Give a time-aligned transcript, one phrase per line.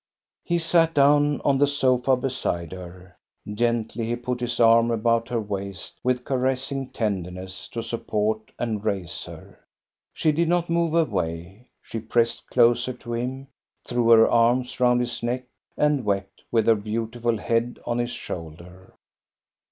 [0.43, 3.15] He sat down on the sofa beside her.
[3.53, 8.83] Gently he put his arm about her waist, with caressing tender ness, to support and
[8.83, 9.59] raise her.
[10.11, 11.67] She did not move away.
[11.83, 13.49] She pressed closer to him,
[13.85, 15.45] threw her arms round his neck,
[15.77, 18.95] and wept with her beautiful head on his shoulder.